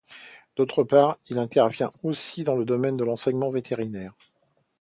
[0.55, 4.15] D'autre part il intervient aussi dans le domaine de l'enseignement vétérinaire.